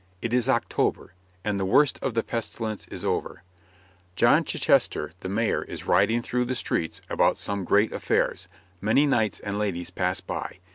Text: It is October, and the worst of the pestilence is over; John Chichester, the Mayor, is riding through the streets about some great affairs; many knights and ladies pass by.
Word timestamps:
It 0.19 0.33
is 0.33 0.49
October, 0.49 1.13
and 1.43 1.59
the 1.59 1.63
worst 1.63 1.99
of 2.01 2.15
the 2.15 2.23
pestilence 2.23 2.87
is 2.87 3.05
over; 3.05 3.43
John 4.15 4.43
Chichester, 4.43 5.11
the 5.19 5.29
Mayor, 5.29 5.61
is 5.63 5.85
riding 5.85 6.23
through 6.23 6.45
the 6.45 6.55
streets 6.55 7.03
about 7.07 7.37
some 7.37 7.63
great 7.63 7.91
affairs; 7.93 8.47
many 8.81 9.05
knights 9.05 9.39
and 9.41 9.59
ladies 9.59 9.91
pass 9.91 10.19
by. 10.19 10.57